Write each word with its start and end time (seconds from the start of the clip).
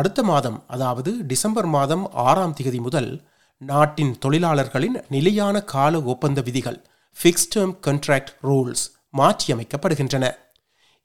அடுத்த 0.00 0.20
மாதம் 0.30 0.58
அதாவது 0.74 1.10
டிசம்பர் 1.30 1.68
மாதம் 1.76 2.04
ஆறாம் 2.24 2.54
திகதி 2.58 2.80
முதல் 2.86 3.08
நாட்டின் 3.60 4.12
தொழிலாளர்களின் 4.24 4.96
நிலையான 5.14 5.56
கால 5.72 6.00
ஒப்பந்த 6.12 6.40
விதிகள் 6.48 6.78
ஃபிக்ஸ்ட் 7.16 7.52
டேர்ம் 7.54 7.74
கண்ட்ராக்ட் 7.86 8.30
ரூல்ஸ் 8.48 8.84
மாற்றியமைக்கப்படுகின்றன. 9.18 10.24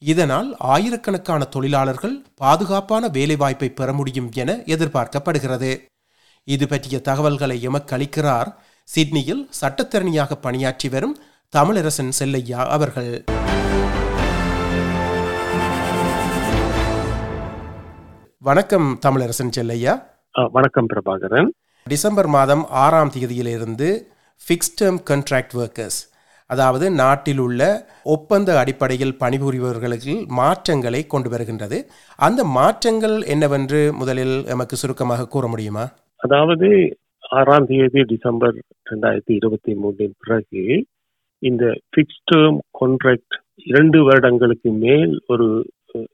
இதனால் 0.02 0.50
ஆயிரக்கணக்கான 0.74 1.44
தொழிலாளர்கள் 1.56 2.16
பாதுகாப்பான 2.36 3.10
வேலைவாய்ப்பை 3.18 3.70
பெற 3.80 3.90
முடியும் 4.00 4.30
என 4.42 4.54
எதிர்பார்க்கப்படுகிறது. 4.74 5.72
இது 6.48 6.68
பற்றிய 6.68 7.00
தகவல்களை 7.10 7.58
எமக்கு 7.70 7.96
அளிக்கிறார் 7.98 8.52
சிட்னியில் 8.88 9.44
சட்டத்திறனியாக 9.62 10.38
பணியாற்றி 10.46 10.90
வரும் 10.90 11.18
தமிழரசன் 11.54 12.14
செல்லையா 12.20 12.62
அவர்கள். 12.78 13.14
வணக்கம் 18.48 18.88
தமிழரசன் 19.06 19.54
செல்லையா. 19.56 19.94
வணக்கம் 20.56 20.88
பிரபாகரன். 20.92 21.48
டிசம்பர் 21.84 22.28
மாதம் 22.28 22.64
ஆறாம் 22.84 23.12
தேதியிலிருந்து 23.16 23.88
ஃபிக்ஸ்ட் 24.42 24.76
டேர்ம் 24.80 25.00
கண்ட்ராக்ட் 25.10 25.56
ஒர்க்கர்ஸ் 25.62 25.98
அதாவது 26.50 26.92
நாட்டில் 26.92 27.38
உள்ள 27.38 27.62
ஒப்பந்த 28.04 28.60
அடிப்படையில் 28.60 29.14
பணிபுரிபவர்களுக்கு 29.20 30.14
மாற்றங்களை 30.40 31.02
கொண்டு 31.14 31.30
வருகின்றது. 31.30 31.78
அந்த 32.18 32.44
மாற்றங்கள் 32.58 33.16
என்னவென்று 33.22 33.94
முதலில் 33.94 34.36
எமக்கு 34.56 34.76
சுருக்கமாக 34.76 35.28
கூற 35.28 35.48
முடியுமா? 35.48 35.86
அதாவது 36.16 36.70
ஆறாம் 37.20 37.66
தேதி 37.66 38.04
டிசம்பர் 38.04 38.60
ரெண்டாயிரத்தி 38.92 39.36
இருபத்தி 39.40 39.74
மூன்றின் 39.74 40.16
பிறகு 40.20 40.86
இந்த 41.40 41.66
ஃபிக்ஸ் 41.90 42.22
டேர்ம் 42.32 42.60
கான்ட்ராக்ட் 42.82 43.38
இரண்டு 43.64 44.04
வருடங்களுக்கு 44.04 44.72
மேல் 44.86 45.24
ஒரு 45.28 45.50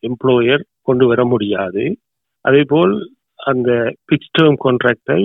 எம்ப்ளாயர் 0.09 0.65
கொண்டு 0.81 1.07
வர 1.07 1.25
முடியாது. 1.25 1.97
அதேபோல் 2.41 2.93
அந்த 3.51 3.69
ஃபிக்ஸ் 4.05 4.33
டேர்ம் 4.37 4.57
கான்ட்ராக்டை 4.65 5.21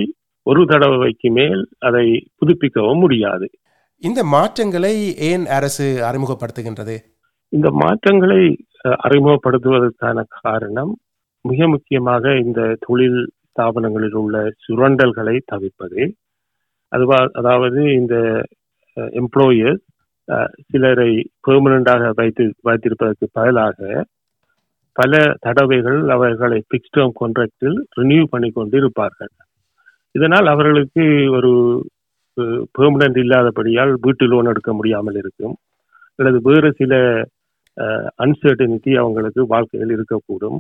ஒரு 0.47 0.63
தடவைக்கு 0.65 1.31
மேல் 1.31 1.63
அதை 1.79 2.07
புதுப்பிக்கவும் 2.39 3.03
முடியாது. 3.05 3.47
இந்த 4.03 4.21
மாற்றங்களை 4.35 4.95
ஏன் 5.29 5.45
அரசு 5.59 5.87
அறிமுகப்படுத்துகின்றது? 6.09 6.97
இந்த 7.53 7.69
மாற்றங்களை 7.83 8.43
அறிமுகப்படுத்துவதற்கான 9.07 10.25
காரணம் 10.43 10.93
மிக 11.45 11.69
முக்கியமாக 11.69 12.35
இந்த 12.45 12.61
தொழில் 12.87 13.21
ஸ்தாபனங்களில் 13.49 14.17
உள்ள 14.23 14.37
சுரண்டல்களை 14.65 15.37
தவிர்ப்பது. 15.45 16.03
அதுவா 16.93 17.19
அதாவது 17.33 17.81
இந்த 18.01 18.17
எம்ப்ளாயர்ஸ் 19.23 19.85
சிலரை 20.69 21.11
பெர்மனண்டாக 21.49 22.05
வைத்து 22.15 22.45
வைத்திருப்பதற்கு 22.69 23.27
பதிலாக 23.33 24.05
பல 24.99 25.21
தடவைகள் 25.45 26.01
அவர்களை 26.15 26.59
பிக்ஸ் 26.71 26.95
டேர்ம் 26.97 27.17
கான்ட்ராக்டில் 27.21 27.79
ரினியூ 28.01 28.23
பண்ணி 28.33 28.49
கொண்டு 28.59 28.77
இருப்பார்கள் 28.81 29.33
இதனால் 30.15 30.47
அவர்களுக்கு 30.53 31.05
ஒரு 31.37 31.53
பெர்மனன்ட் 32.77 33.19
இல்லாதபடியால் 33.23 33.93
வீட்டு 34.05 34.25
லோன் 34.31 34.51
எடுக்க 34.53 34.71
முடியாமல் 34.79 35.19
இருக்கும். 35.23 35.55
அல்லது 36.19 36.39
வேறு 36.47 36.69
சில 36.81 36.95
அன்சர்டனிட்டி 38.25 38.93
அவங்களுக்கு 39.03 39.43
வாழ்க்கையில் 39.53 39.93
இருக்கக்கூடும். 39.97 40.59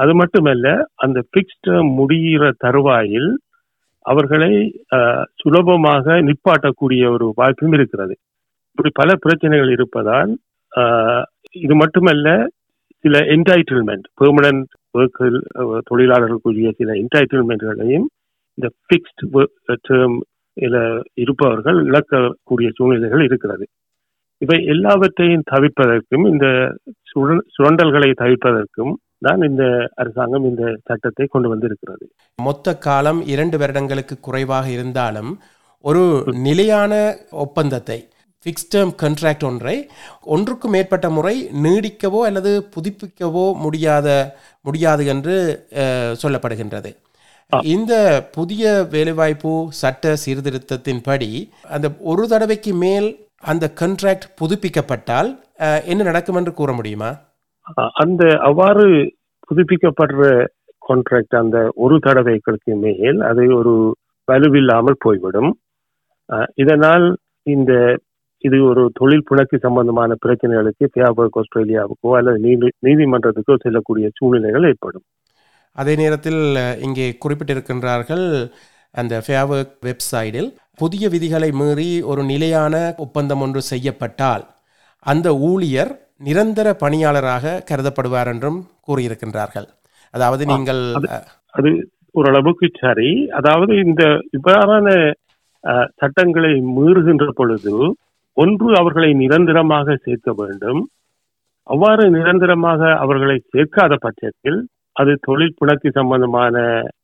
அது 0.00 0.12
மட்டுமல்ல 0.20 0.68
அந்த 1.04 1.18
பிக்ஸ்ட் 1.34 1.70
முடிகிற 1.98 2.44
தருவாயில் 2.64 3.30
அவர்களை 4.04 4.52
சுலபமாக 5.40 6.16
நிப்பாட்டக்கூடிய 6.28 7.02
ஒரு 7.14 7.26
வாய்ப்பும் 7.40 7.76
இருக்கிறது. 7.78 8.14
இப்படி 8.72 8.90
பல 9.00 9.10
பிரச்சனைகள் 9.24 9.72
இருப்பதால் 9.76 10.32
இது 11.64 11.74
மட்டுமல்ல 11.82 12.28
சில 13.04 13.18
என்டைட்டில்மெண்ட் 13.34 14.06
பெர்மனன்ட் 14.20 14.66
ஒர்க்கில் 14.98 15.38
தொழிலாளர்களுக்குரிய 15.90 16.68
சில 16.78 16.92
என்டைட்டில்மெண்ட்களையும் 17.02 18.06
இந்த 18.58 18.68
பிக்ஸ்ட் 18.90 19.24
டேர்ம் 19.88 20.18
இருப்பவர்கள் 21.22 21.78
இழக்கக்கூடிய 21.86 22.68
சூழ்நிலைகள் 22.76 23.24
இருக்கிறது. 23.24 23.64
இவை 24.42 24.58
எல்லாவற்றையும் 24.74 25.48
தவிர்ப்பதற்கும் 25.52 26.24
இந்த 26.32 26.46
சுரண்டல்களை 27.56 28.10
தவிர்ப்பதற்கும் 28.22 28.92
தான் 29.26 29.42
இந்த 29.48 29.64
அரசாங்கம் 29.94 30.46
இந்த 30.50 30.62
சட்டத்தை 30.88 31.26
கொண்டு 31.26 31.48
வந்திருக்கிறது. 31.48 32.04
மொத்த 32.48 32.76
காலம் 32.86 33.20
இரண்டு 33.34 33.58
வருடங்களுக்கு 33.58 34.16
குறைவாக 34.20 34.66
இருந்தாலும் 34.76 35.30
ஒரு 35.84 36.02
நிலையான 36.48 36.92
ஒப்பந்தத்தை 37.44 37.98
ஃபிக்ஸ் 38.44 38.70
டேர்ம் 38.72 38.92
கண்ட்ராக்ட் 39.02 39.44
ஒன்றை 39.48 39.74
ஒன்றுக்கும் 40.34 40.74
மேற்பட்ட 40.76 41.06
முறை 41.16 41.34
நீடிக்கவோ 41.64 42.20
அல்லது 42.28 42.50
புதுப்பிக்கவோ 42.74 43.44
முடியாத 43.64 44.08
முடியாது 44.64 45.02
என்று 45.12 45.36
சொல்லப்படுகின்றது. 46.22 46.90
இந்த 47.74 47.94
புதிய 48.36 48.72
வேலைவாய்ப்பு 48.94 49.52
சட்ட 49.80 50.12
சீர்திருத்தத்தின்படி 50.24 51.30
அந்த 51.74 51.86
ஒரு 52.10 52.22
தடவைக்கு 52.32 52.72
மேல் 52.84 53.08
அந்த 53.52 53.64
கண்ட்ராக்ட் 53.80 54.28
புதுப்பிக்கப்பட்டால் 54.40 55.30
என்ன 55.90 56.04
நடக்கும் 56.10 56.38
என்று 56.40 56.52
கூற 56.60 56.70
முடியுமா? 56.78 57.10
அந்த 58.02 58.22
அவ்வாறு 58.48 58.86
புதுப்பிக்கப்படுற 59.48 60.22
கான்ட்ராக்ட் 60.82 61.36
அந்த 61.42 61.58
ஒரு 61.84 61.96
தடவைகளுக்கு 62.06 62.74
மேல் 62.84 63.20
அது 63.30 63.42
ஒரு 63.58 63.74
வலுவில்லாமல் 64.28 65.02
போய்விடும். 65.04 65.52
இதனால் 66.62 67.06
இந்த 67.46 67.72
இது 68.46 68.56
ஒரு 68.70 68.82
தொழில் 68.98 69.26
புணக்கு 69.28 69.56
சம்பந்தமான 69.66 70.16
பிரச்சனைகளுக்கு 70.24 70.84
தியாபக் 70.94 71.36
ஆஸ்திரேலியாவுக்கோ 71.40 72.10
அல்லது 72.18 72.38
நீதி 72.46 72.68
நீதிமன்றத்துக்கோ 72.86 73.54
செல்லக்கூடிய 73.64 74.06
சூழ்நிலைகள் 74.18 74.68
ஏற்படும். 74.70 75.04
அதே 75.78 75.94
நேரத்தில் 76.02 76.42
இங்கே 76.86 77.06
குறிப்பிட்டிருக்கின்றார்கள் 77.22 78.26
அந்த 78.94 79.14
ஃபேவர்க் 79.26 79.72
வெப்சைட்டில் 79.86 80.50
புதிய 80.82 81.04
விதிகளை 81.14 81.48
மீறி 81.60 81.90
ஒரு 82.10 82.22
நிலையான 82.32 82.74
ஒப்பந்தம் 83.04 83.42
ஒன்று 83.44 83.60
செய்யப்பட்டால் 83.72 84.44
அந்த 85.12 85.28
ஊழியர் 85.50 85.92
நிரந்தர 86.28 86.68
பணியாளராக 86.82 87.56
கருதப்படுவார் 87.70 88.30
என்றும் 88.32 88.60
கூறியிருக்கின்றார்கள். 88.86 89.66
அதாவது 90.14 90.42
நீங்கள் 90.52 90.82
அது 91.58 91.70
ஓரளவுக்கு 92.18 92.66
சரி. 92.82 93.10
அதாவது 93.38 93.72
இந்த 93.84 94.02
இவ்வாறான 94.38 94.88
சட்டங்களை 96.00 96.54
மீறுகின்ற 96.76 97.26
பொழுது 97.40 97.74
ஒன்று 98.36 98.68
அவர்களை 98.76 99.10
நிரந்தரமாக 99.14 99.96
சேர்க்க 100.04 100.30
வேண்டும். 100.40 100.80
அவ்வாறு 101.66 102.04
நிரந்தரமாக 102.10 102.80
அவர்களை 102.96 103.36
சேர்க்காத 103.52 103.94
பட்சத்தில் 103.98 104.58
அது 104.96 105.12
தொழில் 105.20 105.56
புணக்கு 105.58 105.88
சம்பந்தமான 105.92 106.56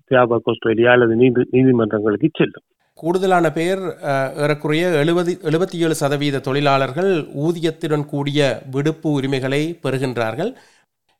தியாபக் 0.09 0.49
ஆஸ்திரேலியா 0.51 0.91
அல்லது 0.93 1.15
நீதி 1.17 1.43
நீதிமன்றங்களுக்கு 1.53 2.29
செல்லும். 2.33 2.67
கூடுதலான 2.99 3.47
பேர் 3.51 3.83
அஹ், 4.11 4.31
ஏறக்குறைய 4.43 4.85
எழுபது 5.03 5.33
எழுபத்தி 5.49 5.77
ஏழு 5.79 5.95
சதவீத 5.95 6.41
தொழிலாளர்கள் 6.41 7.13
ஊதியத்துடன் 7.45 8.05
கூடிய 8.07 8.41
விடுப்பு 8.75 9.09
உரிமைகளை 9.11 9.63
பெறுகின்றார்கள். 9.85 10.51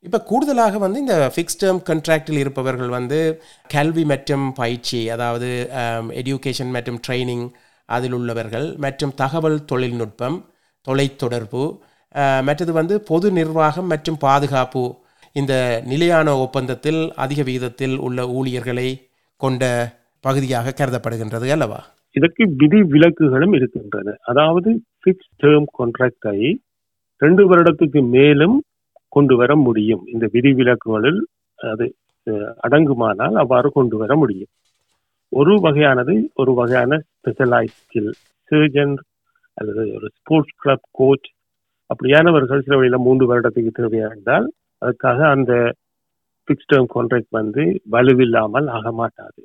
இப்போ 0.05 0.19
கூடுதலாக 0.23 0.79
வந்து 0.79 0.99
இந்த 0.99 1.17
ஃபிக்ஸ் 1.33 1.61
டேர்ம் 1.63 1.81
கண்ட்ராக்டில் 1.89 2.39
இருப்பவர்கள் 2.39 2.91
வந்து 2.91 3.19
கல்வி 3.71 4.05
மற்றும் 4.07 4.47
பயிற்சி 4.55 5.01
அதாவது 5.11 5.49
எடியூகேஷன் 6.21 6.71
மற்றும் 6.71 7.01
ட்ரைனிங் 7.07 7.47
அதில் 7.97 8.17
உள்ளவர்கள் 8.19 8.67
மற்றும் 8.85 9.15
தகவல் 9.21 9.59
தொழில்நுட்பம் 9.71 10.39
தொலைத்தொடர்பு 10.87 11.63
மற்றது 12.49 12.73
வந்து 12.79 12.95
பொது 13.11 13.29
நிர்வாகம் 13.39 13.89
மற்றும் 13.93 14.21
பாதுகாப்பு. 14.27 14.85
இந்த 15.41 15.55
நிலையான 15.91 16.29
ஒப்பந்தத்தில் 16.45 17.01
அதிக 17.25 17.41
விகிதத்தில் 17.49 17.97
உள்ள 18.07 18.21
ஊழியர்களை 18.39 18.89
கொண்ட 19.41 19.65
பகுதியாக 20.25 20.75
கருதப்படுகின்றது 20.79 21.49
அல்லவா? 21.57 21.81
இதற்கு 22.17 22.43
விதி 22.61 22.81
விலக்குகளும் 22.95 23.55
இருக்கின்றன. 23.59 24.15
அதாவது 24.31 24.71
பிக்ஸ் 25.05 25.31
டேர்ம் 25.43 25.69
கான்ட்ராக்டை 25.79 26.39
ரெண்டு 27.23 27.43
வருடத்துக்கு 27.51 28.01
மேலும் 28.17 28.57
கொண்டு 29.17 29.35
வர 29.41 29.53
முடியும். 29.67 30.03
இந்த 30.15 30.27
விதி 30.35 30.53
விலக்குகளில் 30.61 31.21
அது 31.73 31.87
அடங்குமானால் 32.67 33.37
அவ்வாறு 33.43 33.69
கொண்டு 33.79 33.97
வர 34.03 34.13
முடியும். 34.23 34.53
ஒரு 35.33 35.53
வகையானது 35.65 36.15
ஒரு 36.41 36.53
வகையான 36.61 37.01
ஸ்பெஷலைஸ் 37.21 37.77
ஸ்கில் 37.81 38.13
சர்ஜன் 38.51 38.95
அல்லது 39.55 39.93
ஒரு 39.95 40.09
ஸ்போர்ட்ஸ் 40.17 40.57
கிளப் 40.57 40.89
கோச் 40.91 41.29
அப்படியானவர்கள் 41.91 42.63
சில 42.63 42.77
வழியில் 42.77 43.05
மூன்று 43.07 43.25
வருடத்துக்கு 43.31 43.71
தேவையானால் 43.79 44.47
அதுக்காக 44.83 45.19
அந்த 45.31 45.53
ஃபிக்ஸ் 46.45 46.69
டேர்ம் 46.73 46.91
கான்ட்ராக்ட் 46.95 47.35
வந்து 47.39 47.81
வலுவில்லாமல் 47.93 48.69
ஆக 48.69 48.93
மாட்டாது. 48.93 49.41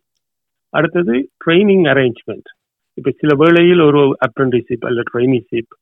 அடுத்தது 0.69 1.30
ட்ரைனிங் 1.45 1.86
அரேஞ்ச்மெண்ட் 1.94 2.50
இப்போ 2.94 3.12
சில 3.12 3.31
வேளையில் 3.36 3.80
ஒரு 3.80 4.18
அப்ரெண்டிஷிப் 4.28 4.86
அல்ல 4.86 5.01
traineeship 5.13 5.74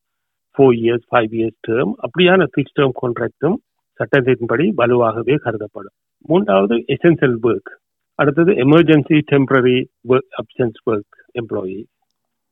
four 0.55 0.75
years 0.83 1.05
five 1.11 1.31
years 1.39 1.59
term 1.67 1.93
அப்படியான 2.05 2.47
ஃபிக்ஸ் 2.53 2.75
டேர்ம் 2.79 2.97
கான்ட்ராக்டும் 3.01 3.57
சட்டத்தின்படி 3.99 4.65
வலுவாகவே 4.77 5.35
கருதப்படும். 5.35 5.95
மூன்றாவது 6.29 6.75
எசென்சியல் 6.95 7.37
ஒர்க் 7.43 7.71
அடுத்தது 8.19 8.51
emergency 8.65 9.17
temporary 9.31 9.77
work 10.07 10.31
absence 10.41 10.79
work 10.85 11.17
employee 11.41 11.79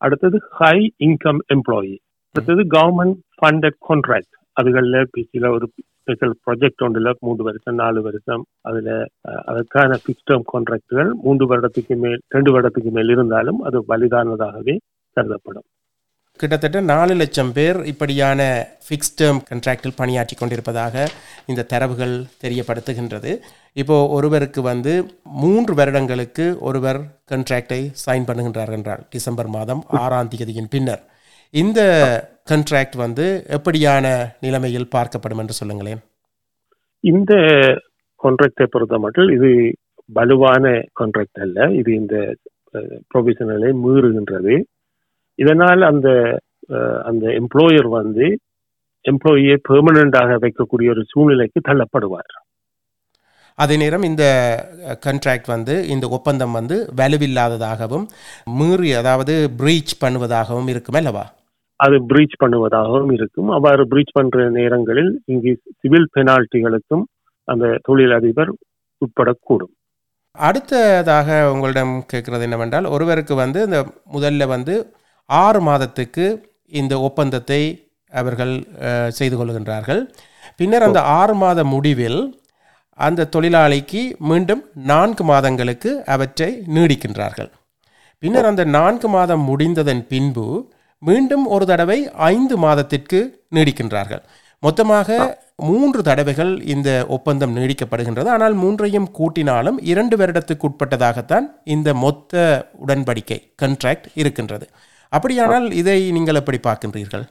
அடுத்தது 0.02 0.38
ஹை 0.60 0.78
இன்கம் 1.08 1.42
எம்ப்ளாயி 1.56 1.96
அடுத்தது 2.36 2.64
கவர்மெண்ட் 2.76 3.18
ஃபண்டட் 3.40 3.80
கான்ட்ராக்ட் 3.90 4.36
அதுகளில் 4.58 5.10
பிசியில் 5.16 5.54
ஒரு 5.56 5.66
ஸ்பெஷல் 6.02 6.34
ப்ராஜெக்ட் 6.46 6.84
ஒன்றில் 6.86 7.10
மூன்று 7.20 7.44
வருஷம் 7.44 7.76
நாலு 7.76 8.00
வருஷம். 8.02 8.44
அதில் 8.70 8.94
அதற்கான 9.52 9.98
ஃபிக்ஸ் 10.04 10.28
டேர்ம் 10.30 10.48
கான்ட்ராக்டுகள் 10.54 11.10
மூன்று 11.26 11.46
வருடத்துக்கு 11.52 11.96
மேல் 12.04 12.22
ரெண்டு 12.36 12.50
வருடத்துக்கு 12.54 12.92
மேல் 12.98 13.14
இருந்தாலும் 13.16 13.60
அது 13.68 13.80
வலிதானதாகவே 13.92 14.76
கருதப்படும். 15.18 15.68
கிட்டத்தட்ட 16.40 16.80
நாலு 16.92 17.14
லட்சம் 17.20 17.52
பேர் 17.56 17.78
இப்படியான 17.90 18.40
ஃபிக்ஸ் 18.86 19.14
டேர்ம் 19.20 19.42
கண்ட்ராக்டில் 19.50 19.96
பணியாற்றி 20.00 20.36
கொண்டிருப்பதாக 20.38 21.04
இந்த 21.50 21.66
தரவுகள் 21.74 22.16
தெரியப்படுத்துகின்றது. 22.44 23.32
இப்போ 23.82 23.98
ஒருவருக்கு 24.16 24.62
வந்து 24.70 24.94
மூன்று 25.44 25.74
வருடங்களுக்கு 25.80 26.46
ஒருவர் 26.70 27.00
கண்ட்ராக்டை 27.32 27.80
சைன் 28.04 28.28
பண்ணுகின்றார் 28.30 28.74
என்றால் 28.78 29.04
டிசம்பர் 29.16 29.52
மாதம் 29.58 29.84
ஆறாம் 30.04 30.32
தேதியின் 30.34 30.72
பின்னர். 30.76 31.04
இந்த 31.54 31.80
கண்ட்ராக்ட் 32.52 32.98
வந்து 33.06 33.28
எப்படியான 33.60 34.06
நிலைமையில் 34.48 34.92
பார்க்கப்படும் 34.98 35.44
என்று 35.44 35.60
சொல்லுங்களேன். 35.62 36.02
இந்த 37.04 37.34
கான்ட்ராக்டை 38.26 38.70
பொறுத்த 38.74 39.04
மட்டும் 39.06 39.32
இது 39.38 39.52
வலுவான 40.18 40.76
கான்ட்ராக்ட் 41.02 41.42
அல்ல. 41.48 41.70
இது 41.82 41.92
இந்த 42.02 42.16
ப்ரொவிஷனலை 43.12 43.72
மீறுகின்றது. 43.86 44.56
இதனால் 45.40 45.82
அந்த 45.92 46.10
அந்த 47.10 47.26
எம்ப்ளாயர் 47.40 47.90
வந்து 48.00 48.26
எம்ப்ளாயியை 49.06 49.56
பெர்மனண்டாக 49.70 50.36
வைக்கக்கூடிய 50.44 50.88
ஒரு 50.94 51.04
சூழ்நிலைக்கு 51.12 51.60
தள்ளப்படுவார். 51.70 52.34
அதே 53.58 53.76
நேரம் 53.78 54.06
இந்த 54.10 54.26
கண்ட்ராக்ட் 55.06 55.50
வந்து 55.54 55.74
இந்த 55.94 56.06
ஒப்பந்தம் 56.08 56.52
வந்து 56.52 56.76
வலுவில்லாததாகவும் 57.00 58.06
மீறி 58.60 58.92
அதாவது 59.02 59.34
பிரீச் 59.62 59.94
பண்ணுவதாகவும் 60.04 60.70
இருக்கும் 60.74 60.98
அல்லவா? 61.00 61.26
அது 61.76 61.98
பிரீச் 62.12 62.40
பண்ணுவதாகவும் 62.44 63.12
இருக்கும். 63.18 63.50
அவ்வாறு 63.50 63.84
பிரீச் 63.92 64.16
பண்ற 64.18 64.50
நேரங்களில் 64.50 65.12
இங்கு 65.26 65.52
சிவில் 65.82 66.10
பெனால்ட்டிகளுக்கும் 66.16 67.04
அந்த 67.48 67.78
தொழிலதிபர் 67.82 68.52
உட்படக்கூடும். 69.02 69.74
அடுத்ததாக 70.38 71.30
உங்களிடம் 71.54 71.94
கேட்குறது 72.14 72.46
என்னவென்றால் 72.48 72.92
ஒருவருக்கு 72.96 73.36
வந்து 73.36 73.62
இந்த 73.68 73.80
முதல்ல 74.18 74.48
வந்து 74.56 74.76
ஆறு 75.46 75.60
மாதத்துக்கு 75.68 76.26
இந்த 76.82 76.94
ஒப்பந்தத்தை 77.08 77.62
அவர்கள் 78.12 78.54
செய்து 79.18 79.36
கொள்கின்றார்கள். 79.40 80.02
பின்னர் 80.60 80.86
அந்த 80.88 81.00
ஆறு 81.20 81.34
மாத 81.42 81.60
முடிவில் 81.74 82.22
அந்த 83.00 83.28
தொழிலாளிக்கு 83.36 84.02
மீண்டும் 84.30 84.62
நான்கு 84.92 85.24
மாதங்களுக்கு 85.32 85.92
அவற்றை 86.16 86.50
நீடிக்கின்றார்கள். 86.76 87.50
பின்னர் 88.24 88.50
அந்த 88.50 88.64
நான்கு 88.78 89.08
மாதம் 89.16 89.44
முடிந்ததன் 89.50 90.04
பின்பு 90.12 90.46
மீண்டும் 91.02 91.46
ஒரு 91.56 91.66
தடவை 91.72 92.00
ஐந்து 92.34 92.56
மாதத்திற்கு 92.66 93.20
நீடிக்கின்றார்கள். 93.56 94.24
மொத்தமாக 94.64 95.10
மூன்று 95.70 96.02
தடவைகள் 96.08 96.52
இந்த 96.74 96.90
ஒப்பந்தம் 97.16 97.56
நீடிக்கப்படுகின்றது. 97.58 98.30
ஆனால் 98.36 98.56
மூன்றையும் 98.64 99.08
கூட்டினாலும் 99.18 99.78
இரண்டு 99.92 100.16
வருடத்துக்கு 100.22 100.68
உட்பட்டதாகத்தான் 100.70 101.46
இந்த 101.76 101.90
மொத்த 102.04 102.44
உடன்படிக்கை 102.86 103.40
கண்ட்ராக்ட் 103.64 104.08
இருக்கின்றது. 104.22 104.68
அப்படியானால் 105.16 105.68
இதை 105.82 106.00
நீங்கள் 106.18 106.40
எப்படி 106.42 106.60
பார்க்கின்றீர்கள்? 106.68 107.26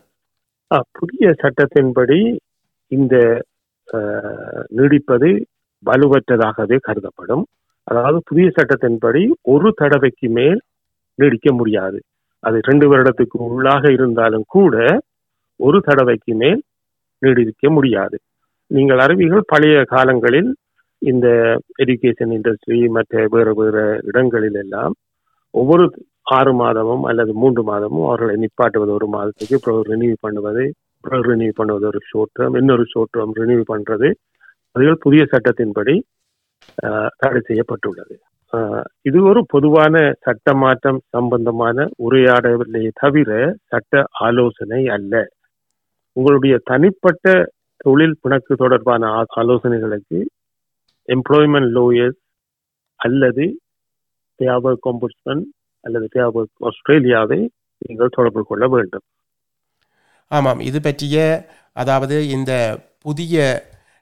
புதிய 0.99 1.29
சட்டத்தின்படி 1.43 2.19
இந்த 2.93 3.17
நீடிப்பது 4.79 5.29
வலுவற்றதாகவே 5.83 6.77
கருதப்படும். 6.89 7.45
அதாவது 7.89 8.19
புதிய 8.29 8.49
சட்டத்தின்படி 8.57 9.23
ஒரு 9.53 9.69
தடவைக்கு 9.81 10.29
மேல் 10.39 10.61
நீடிக்க 11.19 11.49
முடியாது. 11.61 11.99
அது 12.43 12.59
ரெண்டு 12.69 12.87
வருடத்துக்கு 12.91 13.39
உள்ளாக 13.47 13.85
இருந்தாலும் 13.97 14.47
கூட 14.57 14.75
ஒரு 15.61 15.79
தடவைக்கு 15.89 16.35
மேல் 16.43 16.61
நீடிக்க 17.23 17.71
முடியாது. 17.77 18.17
நீங்கள் 18.71 19.03
அறிவிகள் 19.05 19.51
பழைய 19.53 19.77
காலங்களில் 19.95 20.51
இந்த 21.03 21.27
எஜுகேஷன் 21.83 22.33
இண்டஸ்ட்ரி 22.37 22.79
மற்ற 22.97 23.23
வேறு 23.35 23.53
வேறு 23.61 23.85
இடங்களில் 24.11 24.59
எல்லாம் 24.63 24.95
ஒவ்வொரு 25.55 25.85
ஆறு 26.37 26.53
மாதமும் 26.61 27.05
அல்லது 27.11 27.33
மூன்று 27.43 27.63
மாதமும் 27.69 28.07
அவர்களை 28.09 28.35
நிப்பாட்டுவது 28.43 28.93
ஒரு 28.99 29.07
மாதத்துக்கு 29.15 29.57
அப்புறம் 29.59 29.85
ரினியூ 29.93 30.15
பண்ணுவது 30.25 30.65
அப்புறம் 30.97 31.23
ரினியூ 31.31 31.53
பண்ணுவது 31.59 31.87
ஒரு 31.91 32.01
ஷோர்ட் 32.11 32.35
டேர்ம் 32.39 32.57
இன்னொரு 32.61 32.85
ஷோர்ட் 32.93 33.15
டேர்ம் 33.17 33.35
ரினியூ 33.41 33.63
பண்றது. 33.73 34.09
அதுகள் 34.77 35.05
புதிய 35.05 35.23
சட்டத்தின்படி 35.33 35.95
தடை 37.23 37.41
செய்யப்பட்டுள்ளது. 37.49 38.15
இது 39.09 39.19
ஒரு 39.31 39.41
பொதுவான 39.53 39.97
சட்ட 40.25 40.55
மாற்றம் 40.63 41.01
சம்பந்தமான 41.15 41.87
உரையாடலை 42.07 42.85
தவிர 43.03 43.31
சட்ட 43.73 44.03
ஆலோசனை 44.27 44.81
அல்ல. 44.97 45.15
உங்களுடைய 46.17 46.55
தனிப்பட்ட 46.71 47.27
தொழில் 47.85 48.19
பிணக்கு 48.23 48.55
தொடர்பான 48.63 49.11
ஆலோசனைகளுக்கு 49.41 50.21
எம்ப்ளாய்மெண்ட் 51.09 51.71
லோயர்ஸ் 51.77 52.21
அல்லது 53.01 53.45
தேவர் 54.41 54.83
காம்புஸ்மன் 54.87 55.43
அல்லது 55.81 56.07
ஆஸ்திரேலியாவை 56.69 57.41
நீங்கள் 57.79 58.15
தொடர்பு 58.17 58.43
கொள்ள 58.45 58.69
வேண்டும். 58.69 59.05
ஆமாம். 60.29 60.61
இது 60.61 60.81
பற்றிய 60.81 61.17
அதாவது 61.73 62.29
இந்த 62.29 62.53
புதிய 63.03 63.35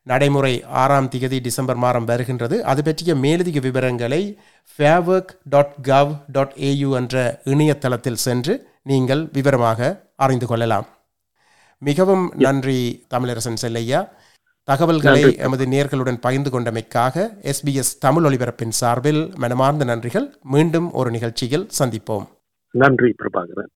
நடைமுறை 0.03 0.65
ஆறாம் 0.83 1.09
தேதி 1.09 1.39
டிசம்பர் 1.41 1.77
மாதம் 1.77 2.05
வருகின்றது. 2.05 2.65
அது 2.65 2.83
பற்றிய 2.83 3.15
மேலதிக 3.15 3.59
விவரங்களை 3.61 4.39
fairwork 4.73 5.33
dot 5.45 5.75
gov 5.83 6.13
dot 6.33 6.55
AU 6.57 6.91
என்ற 6.91 7.41
இணையதளத்தில் 7.45 8.23
சென்று 8.27 8.55
நீங்கள் 8.83 9.29
விவரமாக 9.33 9.81
அறிந்து 10.17 10.47
கொள்ளலாம். 10.47 10.87
மிகவும் 11.79 12.33
நன்றி 12.35 13.07
தமிழரசன் 13.15 13.61
செல்லையா. 13.65 14.01
தகவல்களை. 14.69 15.37
எமது 15.37 15.67
நேர்களுடன் 15.67 16.21
பகிர்ந்து 16.21 16.51
கொண்டமைக்காக 16.51 17.25
எஸ்பிஎஸ் 17.51 17.93
தமிழ் 17.99 18.27
ஒலிபரப்பின் 18.29 18.77
சார்பில் 18.81 19.23
மனமார்ந்த 19.37 19.85
நன்றிகள். 19.85 20.27
மீண்டும் 20.43 20.93
ஒரு 20.93 21.11
நிகழ்ச்சியில் 21.11 21.69
சந்திப்போம். 21.79 22.27
நன்றி 22.71 23.15
பிரபாகரன். 23.19 23.71